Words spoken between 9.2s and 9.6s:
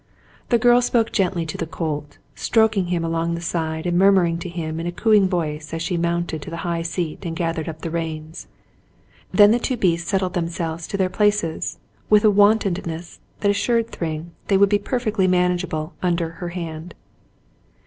Then the